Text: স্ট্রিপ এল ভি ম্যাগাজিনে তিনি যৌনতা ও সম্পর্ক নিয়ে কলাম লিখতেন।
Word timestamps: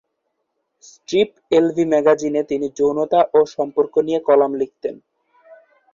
স্ট্রিপ 0.83 1.29
এল 1.57 1.67
ভি 1.75 1.83
ম্যাগাজিনে 1.91 2.41
তিনি 2.43 2.67
যৌনতা 2.77 3.19
ও 3.33 3.39
সম্পর্ক 3.55 3.93
নিয়ে 4.07 4.19
কলাম 4.27 4.51
লিখতেন। 4.61 4.95